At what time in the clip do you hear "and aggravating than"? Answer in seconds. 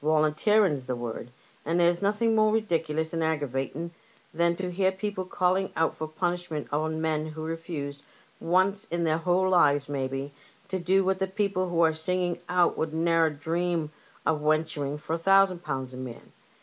3.13-4.55